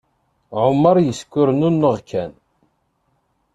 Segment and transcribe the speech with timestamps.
[0.63, 2.31] Ɛumaṛ yeskurnennaɣ kan.